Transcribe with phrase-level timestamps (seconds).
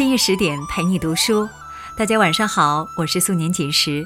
[0.00, 1.46] 深夜十点陪你读书，
[1.94, 4.02] 大家晚上好，我是素年锦时。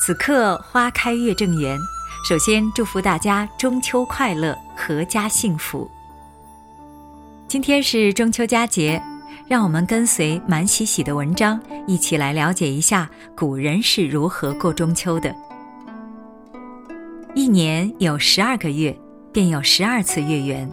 [0.00, 1.76] 此刻花开月正圆，
[2.24, 5.90] 首先祝福大家中秋快乐，阖家幸福。
[7.48, 9.02] 今天是中秋佳节，
[9.48, 15.34] 让我们跟随满喜喜的文章，一起来了解一下古人是如何过中秋的。
[17.34, 18.96] 一年有十二个月，
[19.32, 20.72] 便有十二次月圆，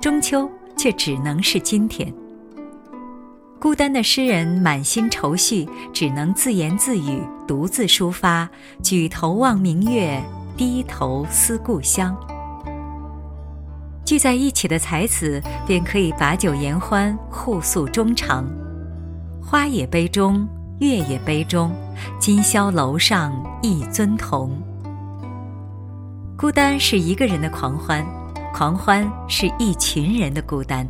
[0.00, 2.14] 中秋却只能是今天。
[3.58, 8.48] 孤单的诗人满心愁绪，只能自言自语，独自抒发。
[8.82, 10.22] 举头望明月，
[10.56, 12.14] 低头思故乡。
[14.04, 18.44] 聚在一起的才子便可以把酒言欢，互诉衷肠。
[19.42, 20.46] 花也杯中，
[20.80, 21.74] 月也杯中，
[22.18, 23.32] 今宵楼上
[23.62, 24.50] 一尊同。
[26.36, 28.04] 孤单是一个人的狂欢，
[28.52, 30.86] 狂欢是一群人的孤单。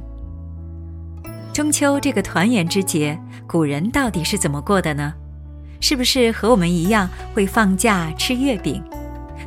[1.56, 5.14] 中秋这个团圆之节，古人到底是怎么过的呢？
[5.80, 8.84] 是不是和我们一样会放假吃月饼？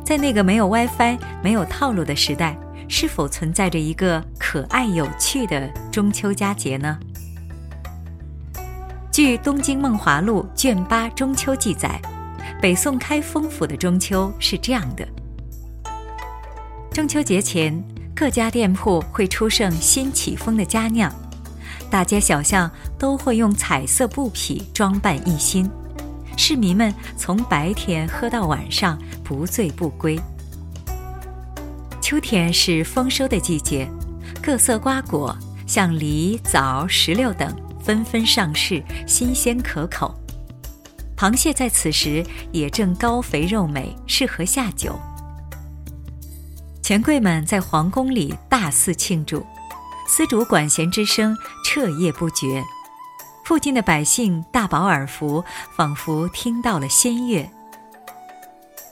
[0.04, 6.98] 在那个没有 WiFi、没有套路的时代，是否存在着一个可爱有趣的中秋佳节呢？
[9.12, 12.02] 据《东京梦华录》卷八《中秋》记载，
[12.60, 15.06] 北宋开封府的中秋是这样的：
[16.92, 17.80] 中秋节前，
[18.16, 21.08] 各家店铺会出售新起封的佳酿。
[21.90, 25.68] 大街小巷都会用彩色布匹装扮一新，
[26.36, 30.18] 市民们从白天喝到晚上，不醉不归。
[32.00, 33.90] 秋天是丰收的季节，
[34.40, 40.14] 各色瓜果，像梨、枣、石榴等纷纷上市，新鲜可口。
[41.16, 44.98] 螃蟹在此时也正高肥肉美，适合下酒。
[46.82, 49.44] 权贵们在皇宫里大肆庆祝。
[50.12, 52.64] 丝竹管弦之声彻夜不绝，
[53.44, 55.44] 附近的百姓大饱耳福，
[55.76, 57.48] 仿佛听到了仙乐。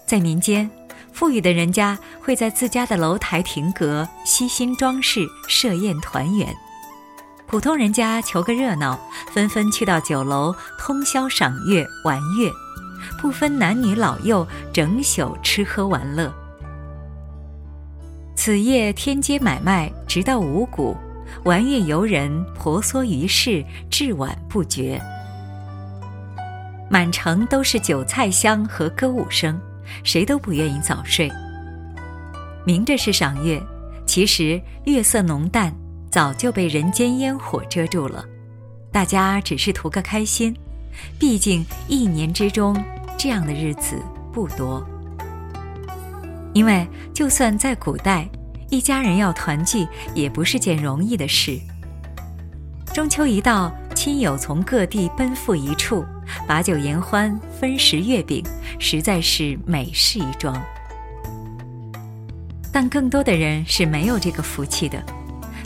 [0.07, 0.71] 在民间，
[1.13, 6.55] 富裕的人家会在自家的楼台亭阁悉心装饰设宴团圆；
[7.49, 8.97] 普通人家求个热闹，
[9.33, 12.49] 纷纷去到酒楼通宵赏月玩月，
[13.21, 16.33] 不分男女老幼，整宿吃喝玩乐。
[18.37, 20.97] 此夜天街买卖直到五谷。
[21.45, 25.01] 玩月游人婆娑于世，至晚不绝。
[26.91, 29.61] 满城都是韭菜香和歌舞声，
[30.05, 31.31] 谁都不愿意早睡。
[32.65, 33.63] 明着是赏月，
[34.07, 35.75] 其实月色浓淡
[36.11, 38.25] 早就被人间烟火遮住了。
[38.91, 40.57] 大家只是图个开心，
[41.19, 42.77] 毕竟一年之中
[43.19, 44.03] 这样的日子
[44.33, 44.83] 不多。
[46.55, 48.29] 因为就算在古代。
[48.71, 51.59] 一家人要团聚也不是件容易的事。
[52.93, 56.05] 中秋一到，亲友从各地奔赴一处，
[56.47, 58.45] 把酒言欢，分食月饼，
[58.79, 60.61] 实在是美事一桩。
[62.71, 65.03] 但更多的人是没有这个福气的，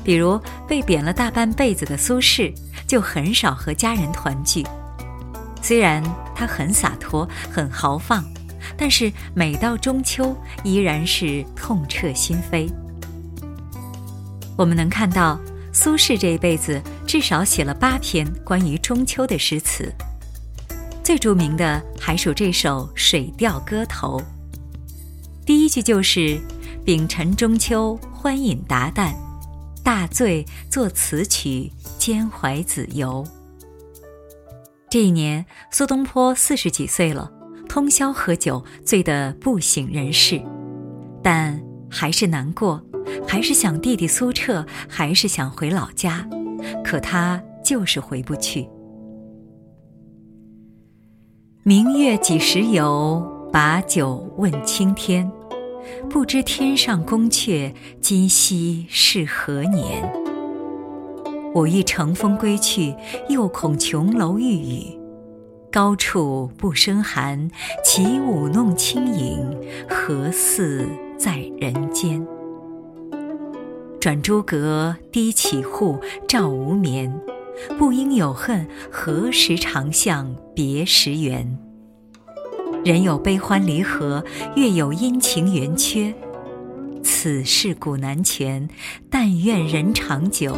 [0.05, 2.55] 比如被贬了大半辈子的苏轼，
[2.87, 4.65] 就很少和家人团聚。
[5.61, 6.03] 虽然
[6.35, 8.25] 他很洒脱，很豪放，
[8.77, 12.71] 但是每到中秋，依然是痛彻心扉。
[14.57, 15.41] 我们能看到，
[15.73, 19.93] 苏轼这一辈子至少写了八篇关于中秋的诗词，
[21.03, 24.21] 最著名的还属这首《水调歌头》。
[25.45, 26.39] 第一句就是
[26.85, 29.15] “丙辰中秋，欢饮达旦，
[29.83, 33.27] 大醉作此曲，兼怀子游。”
[34.91, 37.33] 这一年，苏东坡四十几岁了，
[37.69, 40.41] 通宵喝酒，醉得不省人事，
[41.23, 41.59] 但
[41.91, 42.81] 还是难过。
[43.27, 46.29] 还是想弟弟苏澈，还是想回老家，
[46.85, 48.69] 可他就是回不去。
[51.63, 53.31] 明月几时有？
[53.53, 55.31] 把酒问青天。
[56.09, 60.11] 不知天上宫阙，今夕是何年？
[61.55, 62.95] 我欲乘风归去，
[63.29, 64.99] 又恐琼楼玉宇。
[65.71, 67.51] 高处不胜寒，
[67.85, 69.45] 起舞弄清影，
[69.89, 70.89] 何似
[71.19, 72.27] 在人间？
[74.03, 77.21] 转朱阁，低绮户，照无眠。
[77.79, 81.57] 不应有恨，何时长向别时圆？
[82.85, 84.25] 人有悲欢离合，
[84.57, 86.13] 月有阴晴圆缺。
[87.05, 88.69] 此事古难全，
[89.09, 90.53] 但愿人长久，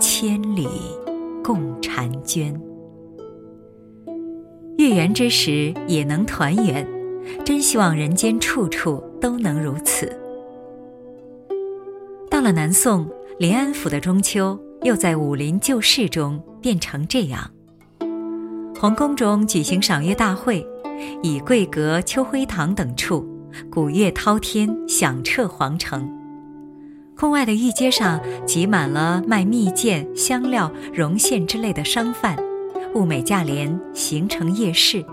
[0.00, 0.66] 千里
[1.44, 2.58] 共婵娟。
[4.78, 6.88] 月圆之时也能团圆，
[7.44, 10.18] 真希望人间处处都能如此。
[12.52, 13.08] 南宋
[13.38, 17.50] 临安府的中秋，又在武林旧事中变成这样。
[18.78, 20.66] 皇宫中举行赏月大会，
[21.22, 23.26] 以桂阁、秋晖堂等处，
[23.70, 26.08] 鼓乐滔天，响彻皇城。
[27.16, 32.36] 宫外的御街上挤满了卖蜜饯、香料、绒线之类的商贩，
[32.94, 35.04] 物美价廉，形成夜市。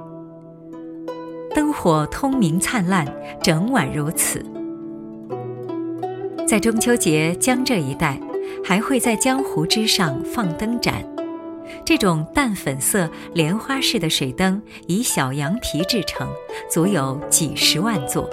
[1.56, 3.08] 灯火通明灿烂，
[3.42, 4.46] 整晚如此。
[6.48, 8.20] 在中秋节，江浙一带
[8.64, 11.04] 还会在江湖之上放灯展。
[11.84, 16.30] 这种淡粉色莲花式的水灯，以小羊皮制成，
[16.70, 18.30] 足有几十万座，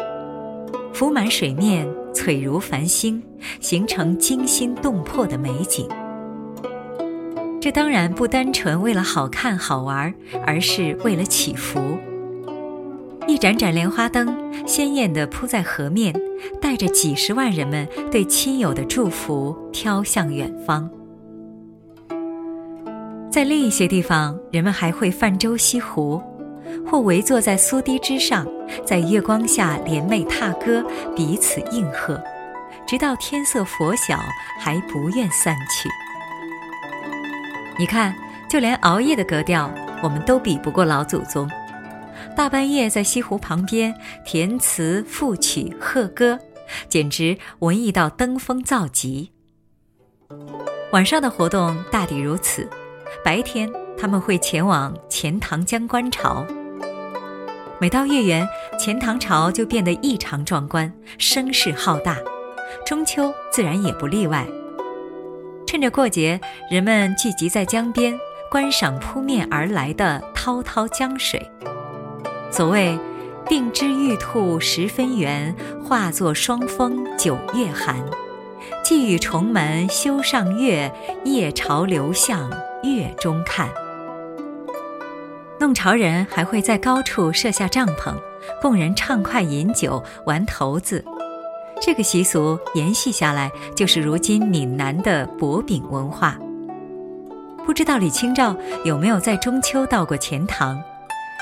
[0.92, 3.22] 浮满水面，璀如繁星，
[3.60, 5.88] 形成惊心动魄的美景。
[7.62, 10.12] 这当然不单纯为了好看好玩，
[10.46, 11.80] 而是为了祈福。
[13.26, 14.36] 一盏盏莲花灯
[14.66, 16.14] 鲜艳地铺在河面，
[16.60, 20.88] 带着几十万人们对亲友的祝福飘向远方。
[23.30, 26.20] 在另一些地方，人们还会泛舟西湖，
[26.86, 28.46] 或围坐在苏堤之上，
[28.84, 30.84] 在月光下联袂踏歌，
[31.16, 32.20] 彼此应和，
[32.86, 34.18] 直到天色拂晓，
[34.58, 35.88] 还不愿散去。
[37.78, 38.14] 你看，
[38.48, 39.72] 就连熬夜的格调，
[40.02, 41.48] 我们都比不过老祖宗。
[42.36, 46.38] 大半夜在西湖旁边填词赋曲贺歌，
[46.88, 49.30] 简直文艺到登峰造极。
[50.92, 52.68] 晚上的活动大抵如此。
[53.24, 56.44] 白天他们会前往钱塘江观潮。
[57.78, 58.48] 每到月圆，
[58.78, 62.16] 钱塘潮就变得异常壮观，声势浩大。
[62.86, 64.46] 中秋自然也不例外。
[65.66, 66.40] 趁着过节，
[66.70, 68.18] 人们聚集在江边，
[68.50, 71.50] 观赏扑面而来的滔滔江水。
[72.52, 72.98] 所谓
[73.48, 77.96] “定知玉兔十分圆，化作双峰九月寒”。
[78.84, 80.92] 寄与重门修上月，
[81.24, 82.50] 夜潮流向
[82.82, 83.70] 月中看。
[85.58, 88.14] 弄潮人还会在高处设下帐篷，
[88.60, 91.02] 供人畅快饮酒、玩骰子。
[91.80, 96.36] 这个习俗延续下来，就是如今闽南的博饼文化。
[97.64, 98.54] 不知道李清照
[98.84, 100.82] 有没有在中秋到过钱塘，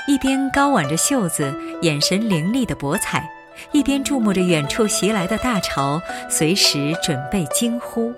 [0.07, 3.29] 一边高挽着袖子，眼神凌厉的博彩。
[3.71, 8.11] 一边注目着远处袭来的大潮，随时准备惊呼。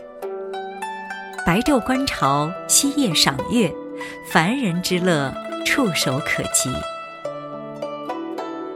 [1.46, 3.70] 白昼观潮，夕夜赏月，
[4.32, 5.34] 凡人之乐
[5.66, 6.72] 触手可及。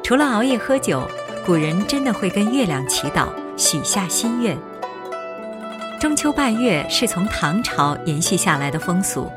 [0.04, 1.08] 除了熬夜喝酒，
[1.46, 4.58] 古人真的会跟月亮祈祷，许下心愿。
[6.00, 9.32] 中秋拜月是从唐朝延续下来的风俗，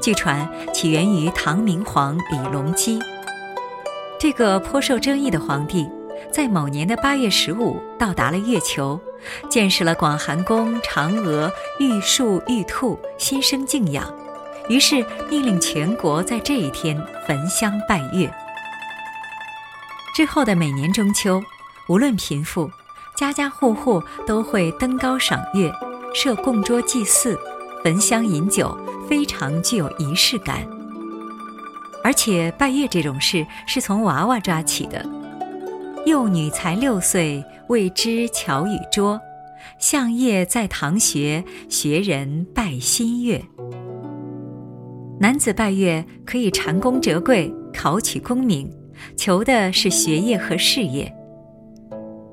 [0.00, 2.98] 据传起源于唐明皇李隆基。
[4.18, 5.88] 这个颇受争议的皇帝。
[6.30, 9.00] 在某年的八月十五，到达了月球，
[9.48, 11.50] 见识了广寒宫、嫦娥、
[11.80, 14.04] 玉树、玉兔，心生敬仰，
[14.68, 18.32] 于是命令全国在这一天焚香拜月。
[20.14, 21.42] 之后的每年中秋，
[21.88, 22.70] 无论贫富，
[23.16, 25.72] 家家户户都会登高赏月，
[26.14, 27.36] 设供桌祭祀，
[27.82, 28.78] 焚香饮酒，
[29.10, 30.64] 非常具有仪式感。
[32.02, 35.04] 而且拜月这种事是从娃娃抓起的。
[36.06, 39.20] 幼女才六岁，未知巧与拙，
[39.78, 43.42] 向夜在堂学，学人拜新月。
[45.20, 48.72] 男子拜月可以蟾宫折桂，考取功名，
[49.16, 51.12] 求的是学业和事业；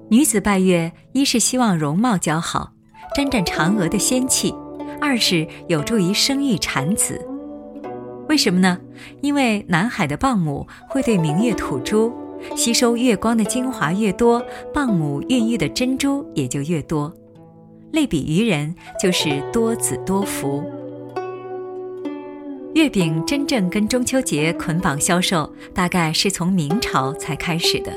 [0.10, 2.72] 女子拜月，一是希望容貌姣好，
[3.13, 4.54] 沾沾嫦娥的仙气；
[5.01, 7.20] 二是有助于生育产子。
[8.30, 8.77] 为什么呢？
[9.22, 12.13] 因为南海的蚌母会对明月吐珠。
[12.56, 14.39] 吸收月光的精华越多，
[14.72, 17.12] 蚌母孕育的珍珠也就越多。
[17.94, 20.63] 类比于人，就是多子多福。
[22.75, 27.92] 月饼真正跟中秋节捆绑销售，大概是从明朝才开始的。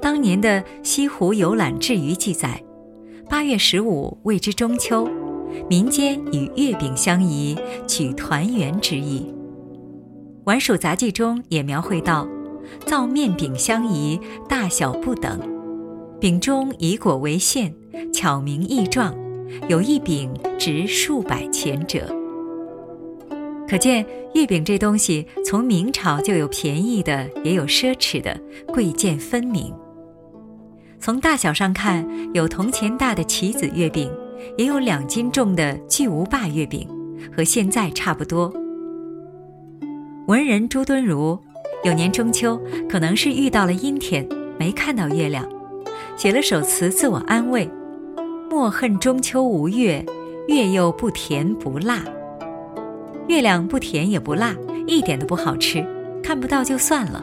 [0.00, 2.62] 当年的《西湖游览志余》记载，
[3.28, 5.06] 八月十五谓之中秋，
[5.68, 7.56] 民间与月饼相宜，
[7.86, 9.26] 取团圆之意。
[10.44, 12.28] 《晚蜀杂记》中也描绘到。
[12.86, 14.18] 造面饼相宜，
[14.48, 15.38] 大小不等，
[16.18, 17.72] 饼中以果为馅，
[18.12, 19.14] 巧明异状，
[19.68, 22.08] 有一饼值数百钱者。
[23.68, 28.34] 可见月饼这东西从明朝就有便宜的，也有奢侈的，
[28.68, 29.72] 贵贱分明。
[30.98, 34.10] 从大小上看，有铜钱大的棋子月饼，
[34.56, 36.88] 也有两斤重的巨无霸月饼，
[37.36, 38.52] 和现在差不多。
[40.26, 41.38] 文人朱敦儒。
[41.84, 44.26] 有年中秋，可能是遇到了阴天，
[44.58, 45.46] 没看到月亮，
[46.16, 47.68] 写了首词自我安慰
[48.48, 50.02] ：“莫恨中秋无月，
[50.48, 52.02] 月又不甜不辣。
[53.28, 55.84] 月亮不甜也不辣，一点都不好吃，
[56.22, 57.22] 看不到就算了。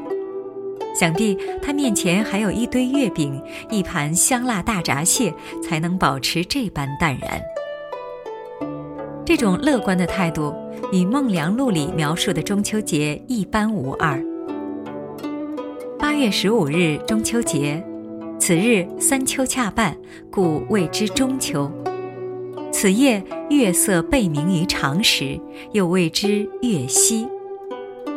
[0.94, 5.34] 想必他面前还有一堆月饼，一盘香辣大闸蟹，
[5.64, 7.42] 才能保持这般淡然。
[9.26, 10.54] 这种乐观的态度，
[10.92, 14.22] 与《梦良录》里描述的中秋节一般无二。
[15.98, 17.82] 八月十五日中秋节，
[18.40, 19.96] 此日三秋恰半，
[20.30, 21.72] 故谓之中秋。
[22.72, 25.40] 此夜月色背明于长时，
[25.72, 27.28] 又谓之月夕。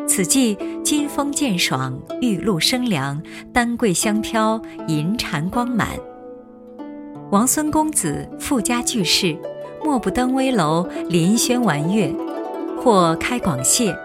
[0.09, 5.90] 此际今风渐爽，玉露生凉，丹桂香飘，银蟾光满。
[7.30, 9.38] 王孙公子富家巨士，
[9.85, 12.12] 莫不登危楼，临轩玩乐，
[12.76, 13.97] 或开广榭，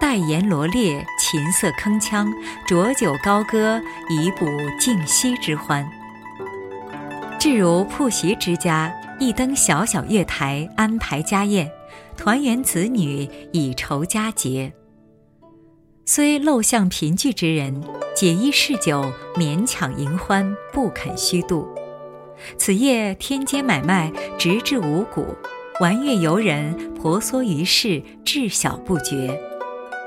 [0.00, 2.26] 代言罗列，琴瑟铿锵，
[2.66, 4.46] 浊酒高歌，以补
[4.80, 5.86] 静息之欢。
[7.38, 11.70] 至如铺席之家，一登小小月台，安排家宴，
[12.16, 14.72] 团圆子女，以酬佳节。
[16.08, 17.82] 虽陋巷贫聚之人，
[18.14, 21.66] 解衣嗜酒，勉强迎欢，不肯虚度。
[22.56, 25.24] 此夜天街买卖，直至五谷；
[25.80, 29.36] 玩乐游人，婆娑于世，至晓不绝。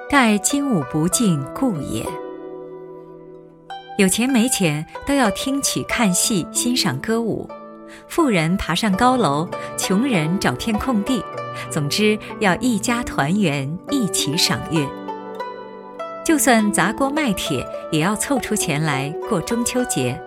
[0.09, 2.05] 盖金舞不尽故也。
[3.97, 7.45] 有钱没钱都要听曲看戏，欣赏歌舞；
[8.07, 9.45] 富人爬上高楼，
[9.77, 11.21] 穷人找片空地。
[11.69, 14.87] 总之，要一家团圆，一起赏月。
[16.25, 20.21] 就算砸锅卖铁，也要凑出钱来过中秋节，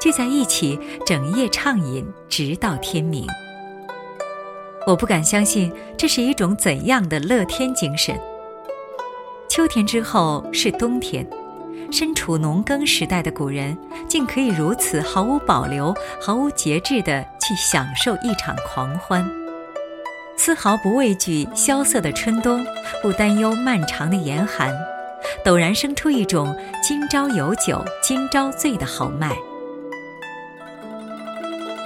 [0.00, 3.26] 聚在一起，整夜畅饮，直到天明。
[4.86, 8.14] 我不敢相信这是一种怎样的乐天精神。
[9.48, 11.26] 秋天之后是冬天，
[11.90, 13.76] 身处农耕时代的古人，
[14.06, 19.28] 竟可以如此毫无保留、毫无节制地去享受一场狂欢，
[20.36, 22.64] 丝毫不畏惧萧瑟的春冬，
[23.02, 24.72] 不担忧漫长的严寒。
[25.44, 29.36] 陡然生出一种“今朝有酒今朝醉”的豪迈。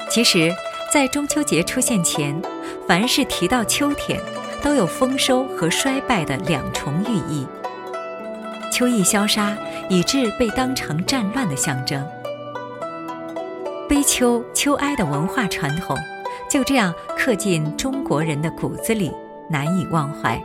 [0.09, 0.55] 其实，
[0.93, 2.41] 在中秋节出现前，
[2.87, 4.21] 凡是提到秋天，
[4.63, 7.45] 都有丰收和衰败的两重寓意。
[8.73, 9.57] 秋意消杀，
[9.89, 12.07] 以致被当成战乱的象征。
[13.89, 15.97] 悲秋、秋哀的文化传统，
[16.49, 19.11] 就这样刻进中国人的骨子里，
[19.51, 20.41] 难以忘怀。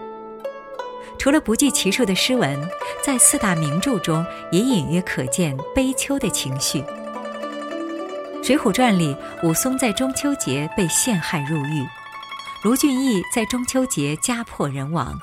[1.24, 2.70] 除了不计其数的诗文，
[3.01, 6.82] 在四大名著中也隐约可见悲秋的情绪。
[8.46, 11.88] 《水浒传》里，武松在中秋节被陷害入狱，
[12.65, 15.18] 卢俊义在中秋节家破人亡。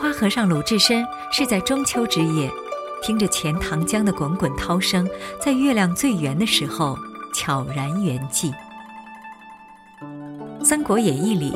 [0.00, 2.50] 花和尚鲁智深是在中秋之夜，
[3.02, 5.06] 听着钱塘江的滚滚涛声，
[5.38, 6.98] 在月亮最圆的时候
[7.34, 8.54] 悄然圆寂。
[10.64, 11.54] 《三国演义》里。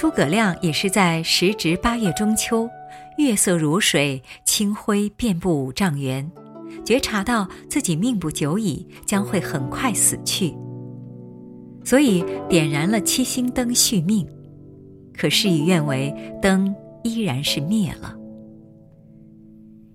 [0.00, 2.66] 诸葛亮也是在时值八月中秋，
[3.18, 6.32] 月色如水，清辉遍布五丈原，
[6.86, 10.56] 觉察到自己命不久矣，将会很快死去，
[11.84, 14.26] 所以点燃了七星灯续命。
[15.12, 18.16] 可事与愿违，灯依然是灭了。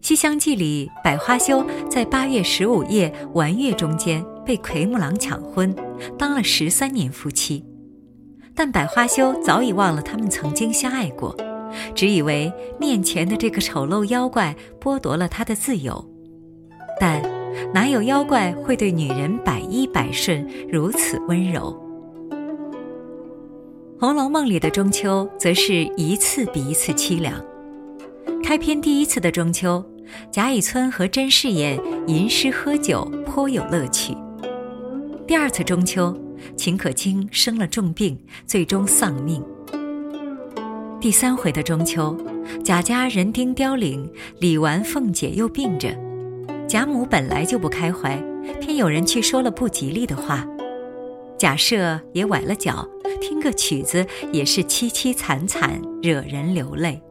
[0.08, 5.76] 《西厢记》里，百花羞在八月十五夜玩月中间被奎木狼抢婚，
[6.16, 7.66] 当了十三年夫妻。
[8.56, 11.36] 但百花羞早已忘了他们曾经相爱过，
[11.94, 16.04] 只以为面前的这个丑陋妖怪剥夺了他的自由。
[17.00, 17.22] 但
[17.74, 21.78] 哪有妖怪会对女人百依百顺，如此温柔？
[24.00, 27.44] 《红楼梦》里的中秋则是一次比一次凄凉。
[28.42, 29.84] 开篇第一次的中秋，
[30.32, 34.16] 贾雨村和甄士隐吟诗喝酒，颇有乐趣。
[35.28, 36.18] 第二次中秋。
[36.56, 39.44] 秦可卿生了重病，最终丧命。
[41.00, 42.18] 第三回的中秋，
[42.64, 44.10] 贾家人丁凋零，
[44.40, 45.96] 李纨、凤姐又病着，
[46.68, 48.18] 贾母本来就不开怀，
[48.60, 50.48] 偏有人去说了不吉利的话，
[51.38, 52.88] 贾赦也崴了脚，
[53.22, 57.02] 听个曲子也是凄凄惨惨，惹人流泪。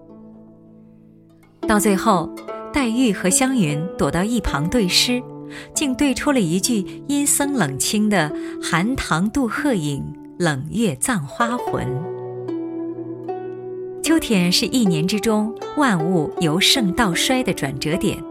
[1.68, 2.34] 到最后，
[2.72, 5.22] 黛玉和湘云躲到一旁对诗。
[5.74, 8.32] 竟对出了一句阴森冷清的
[8.62, 10.04] “寒塘渡鹤影，
[10.38, 11.86] 冷月葬花魂”。
[14.02, 18.22] 秋天是一年之中万物由盛到衰的转折点，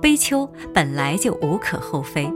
[0.00, 2.30] 悲秋本来就无可厚非。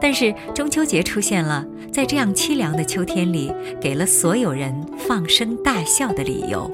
[0.00, 6.70] 但是中秋节出现了，在这样凄凉的秋天里，给了所有人放声大笑的理由。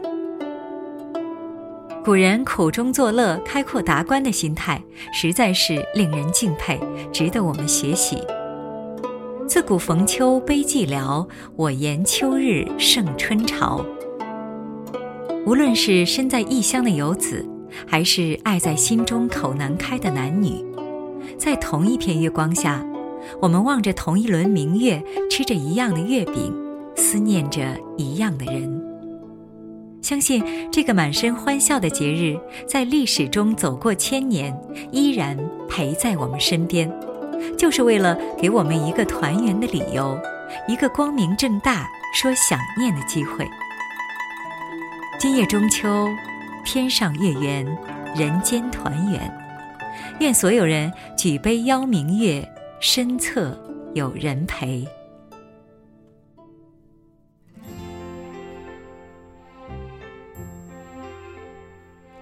[2.07, 4.81] 古人苦中作乐、开阔达观的心态，
[5.13, 6.79] 实在是令人敬佩，
[7.13, 8.23] 值得我们学习。
[9.49, 13.85] 自古逢秋悲寂寥，我言秋日胜春潮。
[15.45, 17.45] 无论是身在异乡的游子，
[17.89, 20.65] 还是爱在心中口难开的男女，
[21.37, 22.87] 在同一片月光下，
[23.43, 26.55] 我们望着同一轮明月，吃着一样的月饼，
[26.95, 28.96] 思念着一样的人。
[30.03, 34.57] 相信这个满身欢笑的节日，在历史中走过千年，
[34.93, 35.37] 依然
[35.69, 36.91] 陪在我们身边。
[37.59, 40.19] 就是为了给我们一个团圆的理由，
[40.69, 43.47] 一个光明正大说想念的机会。
[45.19, 46.09] 今夜中秋，
[46.65, 47.67] 天上月圆，
[48.15, 49.39] 人间团圆。
[50.21, 52.47] 愿所有人举杯邀明月，
[52.81, 53.59] 身侧
[53.95, 54.87] 有人陪。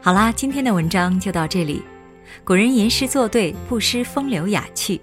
[0.04, 1.82] 好啦，今天的文章就到这里。
[2.44, 5.00] 古人吟诗作对，不失风流雅趣。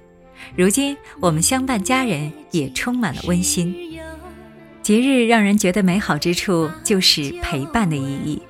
[0.55, 3.99] 如今我们相伴家人，也充满了温馨。
[4.83, 8.43] 节日让人觉得美好之处，就是陪伴的意义。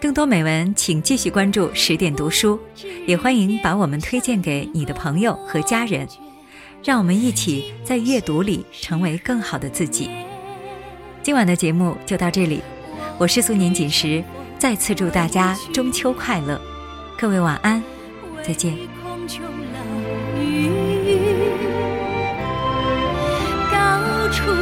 [0.00, 2.58] 更多美文，请继续关注十点读书，
[3.06, 6.08] 也欢迎把我们推荐给你的朋友和家人，
[6.82, 10.08] 让我们一起在阅读里成为更好的自己。
[11.22, 12.62] 今晚的节目就到这里，
[13.18, 14.24] 我是素年锦时，
[14.62, 16.56] 再次祝大家中秋快乐，
[17.18, 17.82] 各位晚安，
[18.46, 18.78] 再见。
[23.72, 24.52] 高处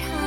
[0.00, 0.23] 共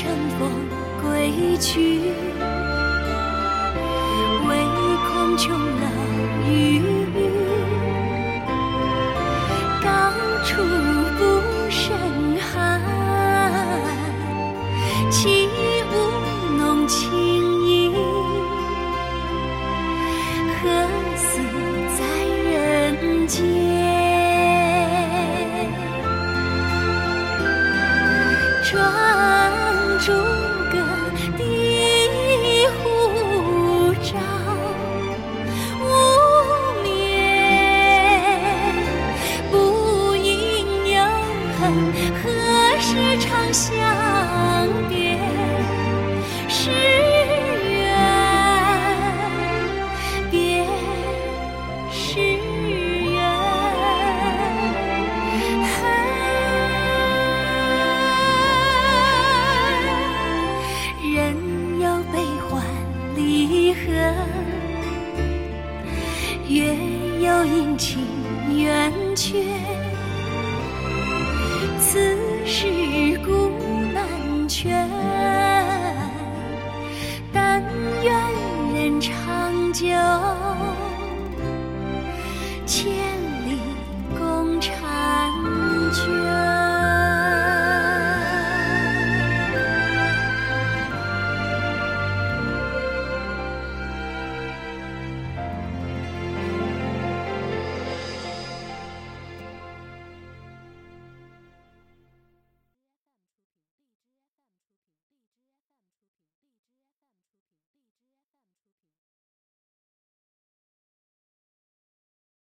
[0.00, 0.08] 乘
[0.38, 0.48] 风
[1.02, 1.98] 归去
[4.46, 4.64] 唯
[5.08, 5.86] 恐琼楼
[6.48, 7.27] 玉宇